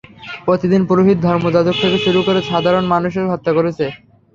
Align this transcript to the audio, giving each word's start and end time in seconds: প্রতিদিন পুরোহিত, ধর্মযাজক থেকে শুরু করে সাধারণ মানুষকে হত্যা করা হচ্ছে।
প্রতিদিন 0.45 0.81
পুরোহিত, 0.89 1.17
ধর্মযাজক 1.21 1.75
থেকে 1.83 1.97
শুরু 2.05 2.19
করে 2.27 2.39
সাধারণ 2.51 2.83
মানুষকে 2.93 3.31
হত্যা 3.33 3.51
করা 3.53 3.67
হচ্ছে। 3.69 3.87